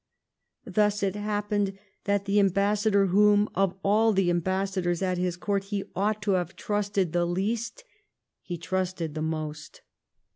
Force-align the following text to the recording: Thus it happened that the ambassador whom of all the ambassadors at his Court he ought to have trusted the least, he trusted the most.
Thus 0.65 1.03
it 1.03 1.15
happened 1.15 1.77
that 2.05 2.25
the 2.25 2.39
ambassador 2.39 3.05
whom 3.05 3.47
of 3.53 3.75
all 3.83 4.13
the 4.13 4.31
ambassadors 4.31 5.03
at 5.03 5.19
his 5.19 5.37
Court 5.37 5.65
he 5.65 5.83
ought 5.95 6.23
to 6.23 6.31
have 6.31 6.55
trusted 6.55 7.13
the 7.13 7.27
least, 7.27 7.83
he 8.41 8.57
trusted 8.57 9.13
the 9.13 9.21
most. 9.21 9.81